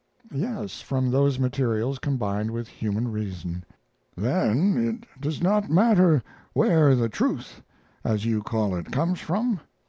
"Yes, 0.33 0.81
from 0.81 1.11
those 1.11 1.37
materials 1.37 1.99
combined 1.99 2.49
with 2.49 2.67
human 2.67 3.11
reason." 3.11 3.63
"Then 4.17 4.75
it 5.03 5.21
does 5.21 5.43
not 5.43 5.69
matter 5.69 6.23
where 6.53 6.95
the 6.95 7.07
truth, 7.07 7.61
as 8.03 8.25
you 8.25 8.41
call 8.41 8.73
it, 8.75 8.91
comes 8.91 9.19
from?" 9.19 9.59